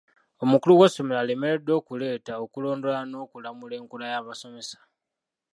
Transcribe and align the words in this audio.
Omukulu 0.43 0.73
w'essomero 0.79 1.17
alemereddwa 1.21 1.73
okuleeta, 1.79 2.33
okulondoola 2.43 3.01
n'okulamula 3.05 3.73
enkola 3.81 4.05
y'abasomesa. 4.13 4.79